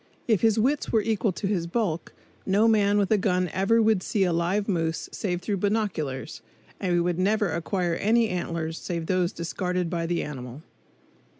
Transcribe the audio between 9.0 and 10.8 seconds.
those discarded by the animal.